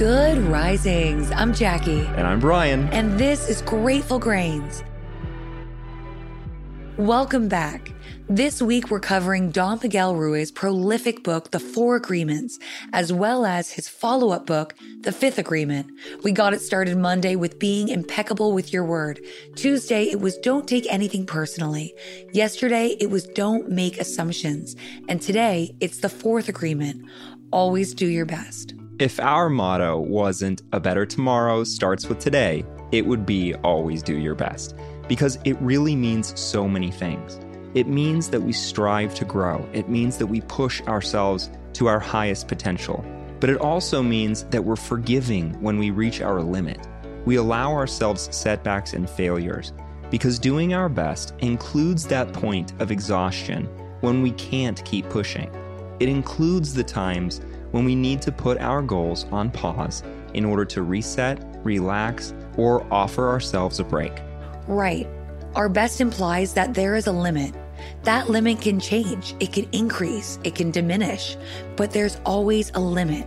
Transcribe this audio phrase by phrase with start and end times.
[0.00, 1.30] Good risings.
[1.32, 2.06] I'm Jackie.
[2.16, 2.88] And I'm Bryan.
[2.88, 4.82] And this is Grateful Grains.
[6.96, 7.92] Welcome back.
[8.26, 12.58] This week, we're covering Don Miguel Ruiz's prolific book, The Four Agreements,
[12.94, 15.92] as well as his follow up book, The Fifth Agreement.
[16.24, 19.20] We got it started Monday with being impeccable with your word.
[19.54, 21.92] Tuesday, it was don't take anything personally.
[22.32, 24.76] Yesterday, it was don't make assumptions.
[25.10, 27.04] And today, it's the fourth agreement
[27.52, 28.79] always do your best.
[29.00, 34.18] If our motto wasn't a better tomorrow starts with today, it would be always do
[34.18, 34.76] your best
[35.08, 37.40] because it really means so many things.
[37.72, 39.66] It means that we strive to grow.
[39.72, 43.02] It means that we push ourselves to our highest potential.
[43.40, 46.86] But it also means that we're forgiving when we reach our limit.
[47.24, 49.72] We allow ourselves setbacks and failures
[50.10, 53.64] because doing our best includes that point of exhaustion
[54.02, 55.50] when we can't keep pushing.
[56.00, 60.02] It includes the times when we need to put our goals on pause
[60.34, 64.12] in order to reset, relax, or offer ourselves a break.
[64.66, 65.08] Right.
[65.54, 67.54] Our best implies that there is a limit.
[68.04, 71.36] That limit can change, it can increase, it can diminish,
[71.76, 73.26] but there's always a limit.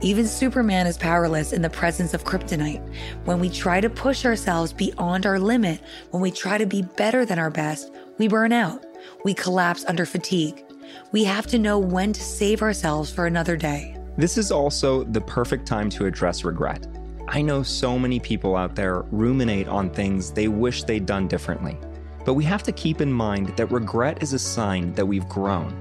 [0.00, 2.82] Even Superman is powerless in the presence of kryptonite.
[3.24, 5.80] When we try to push ourselves beyond our limit,
[6.10, 8.84] when we try to be better than our best, we burn out.
[9.24, 10.64] We collapse under fatigue.
[11.10, 13.96] We have to know when to save ourselves for another day.
[14.16, 16.86] This is also the perfect time to address regret.
[17.28, 21.78] I know so many people out there ruminate on things they wish they'd done differently.
[22.24, 25.74] But we have to keep in mind that regret is a sign that we've grown.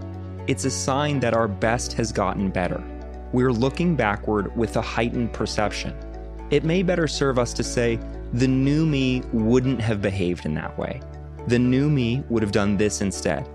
[0.48, 2.84] It's a sign that our best has gotten better.
[3.32, 5.96] We're looking backward with a heightened perception.
[6.50, 8.00] It may better serve us to say,
[8.34, 11.02] the new me wouldn't have behaved in that way.
[11.48, 13.48] The new me would have done this instead.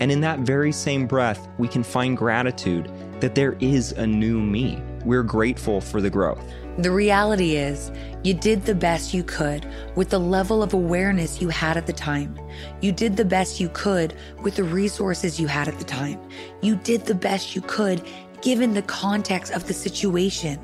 [0.00, 4.40] And in that very same breath, we can find gratitude that there is a new
[4.40, 4.82] me.
[5.04, 6.42] We're grateful for the growth.
[6.78, 7.90] The reality is,
[8.24, 11.92] you did the best you could with the level of awareness you had at the
[11.92, 12.38] time.
[12.80, 16.18] You did the best you could with the resources you had at the time.
[16.62, 18.02] You did the best you could
[18.40, 20.58] given the context of the situation.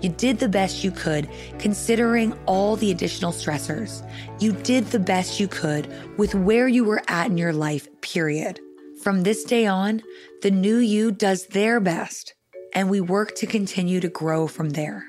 [0.00, 1.28] You did the best you could
[1.58, 4.08] considering all the additional stressors.
[4.40, 5.88] You did the best you could
[6.18, 8.58] with where you were at in your life, period.
[9.02, 10.02] From this day on,
[10.42, 12.34] the new you does their best,
[12.74, 15.06] and we work to continue to grow from there.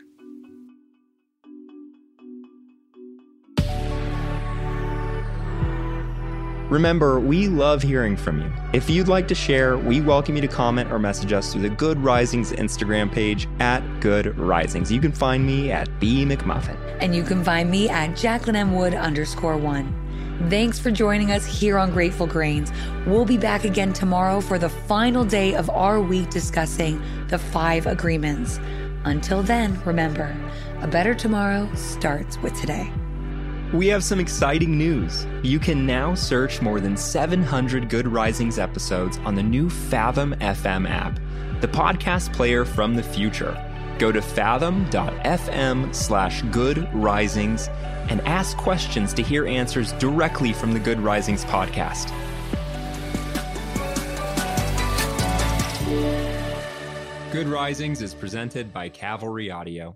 [6.69, 8.49] Remember, we love hearing from you.
[8.71, 11.69] If you'd like to share, we welcome you to comment or message us through the
[11.69, 14.89] Good Risings Instagram page at Good Risings.
[14.89, 16.77] You can find me at B McMullin.
[17.01, 18.73] And you can find me at Jacqueline M.
[18.73, 20.00] Wood underscore one.
[20.49, 22.71] Thanks for joining us here on Grateful Grains.
[23.05, 27.85] We'll be back again tomorrow for the final day of our week discussing the five
[27.85, 28.59] agreements.
[29.05, 30.35] Until then, remember,
[30.81, 32.91] a better tomorrow starts with today.
[33.71, 35.25] We have some exciting news.
[35.43, 40.89] You can now search more than 700 Good Risings episodes on the new Fathom FM
[40.89, 41.19] app,
[41.61, 43.70] the podcast player from the future.
[44.01, 47.67] Go to fathom.fm slash good risings
[48.09, 52.09] and ask questions to hear answers directly from the Good Risings podcast.
[57.31, 59.95] Good Risings is presented by Cavalry Audio.